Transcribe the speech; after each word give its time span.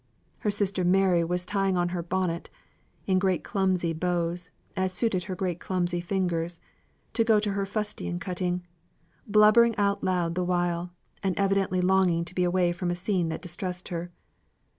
Her 0.39 0.49
sister 0.49 0.83
Mary 0.83 1.23
was 1.23 1.45
tying 1.45 1.77
on 1.77 1.89
her 1.89 2.01
bonnet 2.01 2.49
(in 3.05 3.19
great 3.19 3.43
clumsy 3.43 3.93
bows, 3.93 4.49
as 4.75 4.93
suited 4.93 5.25
her 5.25 5.35
great 5.35 5.59
clumsy 5.59 6.01
fingers), 6.01 6.59
to 7.13 7.23
go 7.23 7.39
to 7.39 7.51
her 7.51 7.67
fustian 7.67 8.17
cutting, 8.19 8.65
blubbering 9.27 9.75
out 9.77 10.03
loud 10.03 10.33
the 10.33 10.43
while, 10.43 10.91
and 11.21 11.37
evidently 11.37 11.81
longing 11.81 12.25
to 12.25 12.33
be 12.33 12.43
away 12.43 12.71
from 12.71 12.89
a 12.89 12.95
scene 12.95 13.29
that 13.29 13.43
distressed 13.43 13.89
her. 13.89 14.11